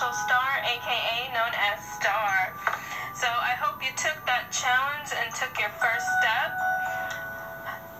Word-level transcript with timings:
Essential 0.00 0.16
Star, 0.24 0.64
aka 0.64 1.28
known 1.36 1.52
as 1.60 1.76
Star. 2.00 2.56
So 3.12 3.28
I 3.28 3.52
hope 3.60 3.84
you 3.84 3.92
took 4.00 4.16
that 4.24 4.48
challenge 4.48 5.12
and 5.12 5.28
took 5.36 5.52
your 5.60 5.68
first 5.76 6.08
step. 6.24 6.56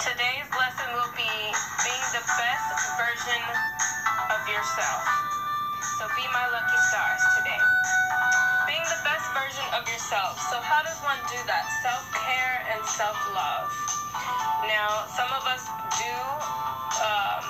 Today's 0.00 0.48
lesson 0.56 0.88
will 0.96 1.12
be 1.12 1.28
being 1.84 2.06
the 2.16 2.24
best 2.24 2.96
version 2.96 3.44
of 4.24 4.40
yourself. 4.48 5.04
So 6.00 6.08
be 6.16 6.24
my 6.32 6.48
lucky 6.56 6.80
stars 6.88 7.24
today. 7.36 7.60
Being 8.64 8.88
the 8.88 9.00
best 9.04 9.28
version 9.36 9.68
of 9.76 9.84
yourself. 9.84 10.40
So 10.48 10.64
how 10.64 10.80
does 10.88 10.96
one 11.04 11.20
do 11.28 11.36
that? 11.44 11.68
Self-care 11.84 12.72
and 12.72 12.80
self-love. 12.88 13.68
Now, 14.64 15.04
some 15.12 15.28
of 15.28 15.44
us 15.44 15.68
do 16.00 16.16
um, 17.04 17.44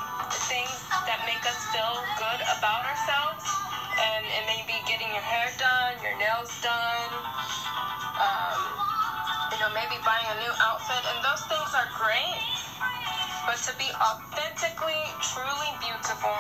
things 0.51 0.75
that 1.07 1.23
make 1.31 1.47
us 1.47 1.63
feel 1.71 1.95
good 2.19 2.43
about 2.59 2.83
ourselves 2.91 3.62
and 4.01 4.25
it 4.25 4.45
may 4.47 4.63
be 4.67 4.79
getting 4.89 5.09
your 5.13 5.25
hair 5.25 5.49
done, 5.59 6.01
your 6.03 6.17
nails 6.17 6.51
done, 6.63 7.11
um, 8.19 8.61
you 9.53 9.59
know, 9.61 9.71
maybe 9.75 9.99
buying 10.05 10.29
a 10.33 10.39
new 10.41 10.53
outfit, 10.65 11.03
and 11.13 11.19
those 11.25 11.43
things 11.49 11.71
are 11.77 11.89
great. 11.97 12.41
But 13.47 13.59
to 13.67 13.73
be 13.77 13.91
authentically, 13.99 15.03
truly 15.21 15.71
beautiful, 15.83 16.39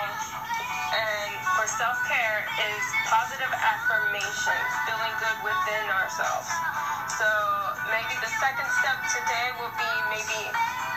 and 0.94 1.32
for 1.56 1.66
self 1.66 1.98
care 2.08 2.44
is 2.62 2.84
positive 3.10 3.50
affirmations, 3.50 4.70
feeling 4.86 5.14
good 5.18 5.38
within 5.42 5.84
ourselves. 5.90 6.48
So 7.18 7.28
maybe 7.90 8.14
the 8.22 8.32
second 8.40 8.68
step 8.80 8.98
today 9.12 9.46
will 9.58 9.72
be 9.76 9.92
maybe 10.12 10.40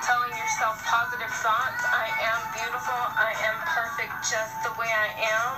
telling 0.05 0.33
yourself 0.37 0.77
positive 0.85 1.31
thoughts. 1.41 1.81
I 1.89 2.07
am 2.31 2.41
beautiful. 2.53 2.99
I 3.17 3.33
am 3.49 3.57
perfect 3.65 4.13
just 4.29 4.53
the 4.63 4.71
way 4.77 4.89
I 4.91 5.09
am. 5.19 5.51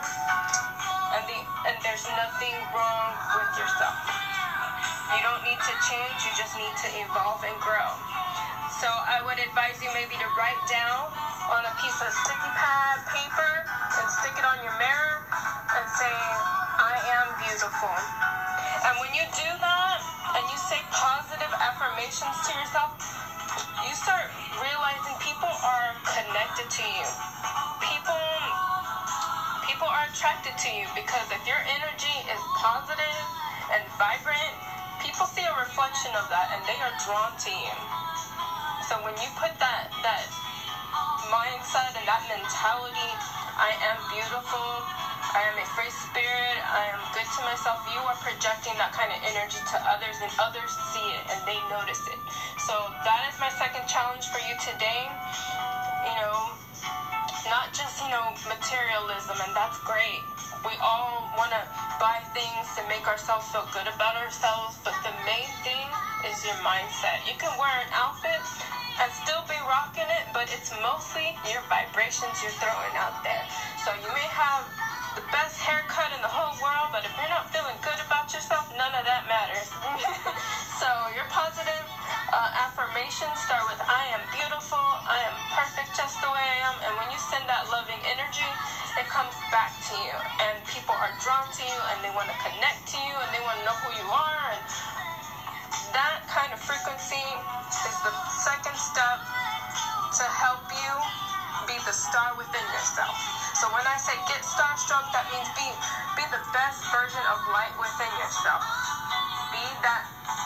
And 1.17 1.25
the 1.25 1.41
and 1.65 1.77
there's 1.81 2.05
nothing 2.13 2.53
wrong 2.77 3.09
with 3.33 3.49
yourself. 3.57 3.97
You 5.17 5.21
don't 5.25 5.41
need 5.41 5.57
to 5.57 5.73
change, 5.89 6.13
you 6.21 6.29
just 6.37 6.53
need 6.53 6.69
to 6.77 6.89
evolve 6.93 7.41
and 7.41 7.57
grow. 7.57 7.89
So 8.77 8.85
I 8.85 9.25
would 9.25 9.41
advise 9.41 9.81
you 9.81 9.89
maybe 9.97 10.13
to 10.13 10.29
write 10.37 10.61
down 10.69 11.09
on 11.49 11.65
a 11.65 11.73
piece 11.81 11.97
of 12.05 12.13
sticky 12.13 12.51
pad 12.53 13.01
paper 13.09 13.53
and 13.97 14.05
stick 14.13 14.37
it 14.37 14.45
on 14.45 14.61
your 14.61 14.77
mirror 14.77 15.25
and 15.73 15.85
say, 15.97 16.13
I 16.85 17.01
am 17.17 17.33
beautiful. 17.41 17.97
And 18.85 19.01
when 19.01 19.09
you 19.17 19.25
do 19.33 19.49
that 19.57 19.97
and 20.37 20.45
you 20.53 20.57
say 20.69 20.77
positive 20.93 21.49
affirmations 21.49 22.37
to 22.45 22.51
yourself, 22.53 22.93
you 23.81 23.93
start 23.97 24.29
realizing 24.61 25.17
people 25.25 25.49
are 25.49 25.97
connected 26.05 26.69
to 26.69 26.85
you. 26.85 27.09
Attracted 30.07 30.57
to 30.57 30.69
you 30.71 30.87
because 30.95 31.27
if 31.31 31.43
your 31.47 31.59
energy 31.67 32.17
is 32.31 32.41
positive 32.55 33.25
and 33.75 33.83
vibrant, 33.99 34.53
people 35.03 35.27
see 35.27 35.43
a 35.43 35.55
reflection 35.59 36.15
of 36.15 36.25
that 36.31 36.49
and 36.55 36.63
they 36.65 36.79
are 36.79 36.95
drawn 37.03 37.35
to 37.37 37.51
you. 37.51 37.75
So 38.87 38.97
when 39.03 39.15
you 39.19 39.29
put 39.35 39.51
that 39.59 39.91
that 40.03 40.25
mindset 41.31 41.97
and 41.99 42.05
that 42.07 42.23
mentality, 42.31 43.11
I 43.59 43.75
am 43.91 43.99
beautiful, 44.11 44.67
I 45.35 45.43
am 45.51 45.57
a 45.59 45.67
free 45.75 45.91
spirit, 45.91 46.57
I 46.71 46.87
am 46.93 47.01
good 47.13 47.27
to 47.37 47.41
myself, 47.43 47.81
you 47.91 47.99
are 48.07 48.17
projecting 48.23 48.75
that 48.79 48.93
kind 48.95 49.11
of 49.11 49.19
energy 49.27 49.59
to 49.73 49.77
others 49.89 50.17
and 50.23 50.31
others 50.39 50.71
see 50.93 51.03
it 51.13 51.23
and 51.31 51.39
they 51.47 51.59
notice 51.69 52.01
it. 52.07 52.19
So 52.63 52.73
that 53.05 53.27
is 53.27 53.39
my 53.39 53.49
second 53.49 53.87
challenge 53.87 54.27
for 54.29 54.39
you 54.39 54.55
today. 54.63 55.09
You 56.07 56.15
know, 56.15 56.53
not 57.49 57.71
just, 57.71 57.99
you 58.03 58.09
know, 58.11 58.35
materialism 58.47 59.39
and 59.39 59.55
that's 59.55 59.79
great. 59.87 60.19
We 60.67 60.75
all 60.83 61.23
want 61.39 61.51
to 61.55 61.63
buy 61.99 62.19
things 62.35 62.67
to 62.75 62.83
make 62.91 63.07
ourselves 63.07 63.47
feel 63.47 63.67
good 63.71 63.87
about 63.87 64.15
ourselves, 64.19 64.75
but 64.83 64.95
the 65.03 65.13
main 65.23 65.47
thing 65.63 65.87
is 66.27 66.43
your 66.43 66.59
mindset. 66.59 67.23
You 67.23 67.35
can 67.39 67.51
wear 67.55 67.71
an 67.79 67.91
outfit 67.95 68.39
and 68.99 69.07
still 69.23 69.43
be 69.47 69.59
rocking 69.63 70.09
it, 70.11 70.27
but 70.33 70.51
it's 70.51 70.71
mostly 70.83 71.31
your 71.47 71.63
vibrations 71.71 72.43
you're 72.43 72.55
throwing 72.59 72.95
out 72.99 73.15
there. 73.23 73.43
So 73.85 73.95
you 73.95 74.09
may 74.11 74.27
have 74.27 74.67
the 75.15 75.23
best 75.31 75.57
haircut 75.61 76.11
in 76.11 76.21
the 76.21 76.29
whole 76.29 76.53
world, 76.59 76.91
but 76.91 77.05
if 77.05 77.13
you're 77.15 77.31
not 77.31 77.47
feeling 77.53 77.77
good 77.81 77.99
about 78.03 78.33
yourself, 78.33 78.67
none 78.75 78.93
of 78.93 79.05
that 79.07 79.23
matters. 79.29 79.71
uh, 82.37 82.65
affirmations 82.69 83.33
start 83.41 83.65
with 83.65 83.81
I 83.89 84.13
am 84.13 84.21
beautiful, 84.29 84.77
I 85.09 85.25
am 85.25 85.33
perfect 85.57 85.97
just 85.97 86.21
the 86.21 86.29
way 86.29 86.37
I 86.45 86.57
am, 86.69 86.77
and 86.85 86.93
when 87.01 87.09
you 87.09 87.17
send 87.17 87.49
that 87.49 87.65
loving 87.73 87.97
energy, 88.05 88.45
it 89.01 89.09
comes 89.09 89.33
back 89.49 89.73
to 89.89 89.93
you, 89.97 90.13
and 90.45 90.61
people 90.69 90.93
are 90.93 91.09
drawn 91.25 91.49
to 91.49 91.63
you, 91.65 91.79
and 91.89 91.97
they 92.05 92.13
want 92.13 92.29
to 92.29 92.37
connect 92.45 92.85
to 92.93 92.97
you, 93.01 93.15
and 93.25 93.29
they 93.33 93.41
want 93.41 93.57
to 93.57 93.65
know 93.65 93.73
who 93.81 93.89
you 93.97 94.05
are, 94.05 94.41
and 94.53 94.61
that 95.97 96.21
kind 96.29 96.53
of 96.53 96.59
frequency 96.61 97.25
is 97.89 97.97
the 98.05 98.13
second 98.45 98.77
step 98.77 99.17
to 100.17 100.25
help 100.29 100.61
you 100.73 100.93
be 101.67 101.77
the 101.85 101.93
star 101.93 102.33
within 102.37 102.65
yourself. 102.73 103.15
So 103.59 103.69
when 103.73 103.85
I 103.85 103.97
say 104.01 104.15
get 104.29 104.41
starstruck, 104.41 105.05
that 105.13 105.27
means 105.29 105.47
be 105.57 105.67
be 106.17 106.25
the 106.33 106.41
best 106.53 106.81
version 106.89 107.21
of 107.29 107.37
light 107.53 107.73
within 107.77 108.11
yourself. 108.17 108.63
Be 109.53 109.65
that 109.85 110.05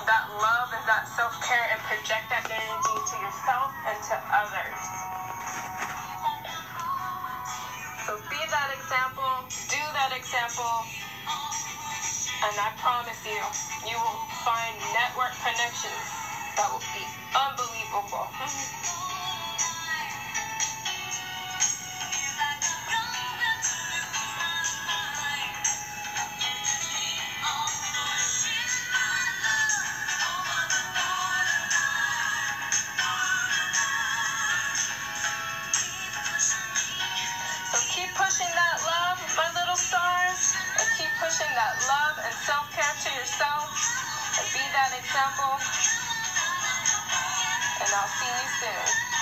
that 0.09 0.25
love 0.44 0.69
and 0.75 0.84
that 0.88 1.08
self 1.08 1.31
care 1.46 1.63
project 1.91 2.24
that 2.31 2.47
energy 2.47 2.97
to 3.03 3.16
yourself 3.19 3.68
and 3.84 4.00
to 4.07 4.16
others. 4.31 4.79
So 8.07 8.16
be 8.31 8.40
that 8.47 8.72
example, 8.79 9.28
do 9.68 9.84
that 10.00 10.16
example, 10.16 10.88
and 12.47 12.56
I 12.56 12.72
promise 12.79 13.19
you, 13.28 13.44
you 13.84 14.00
will 14.00 14.24
find 14.47 14.72
network 14.96 15.35
connections 15.44 16.07
that 16.56 16.72
will 16.72 16.88
be 16.96 17.03
unbelievable. 17.35 18.23
Little 39.72 39.88
stars, 39.88 40.54
and 40.80 40.88
keep 40.98 41.08
pushing 41.16 41.48
that 41.56 41.72
love 41.88 42.20
and 42.26 42.34
self 42.44 42.68
care 42.76 42.92
to 42.92 43.09
yourself, 43.16 43.72
and 44.36 44.48
be 44.52 44.59
that 44.76 44.92
example. 45.00 45.56
And 47.80 47.88
I'll 47.96 48.12
see 48.20 48.28
you 48.28 48.48
soon. 48.59 49.21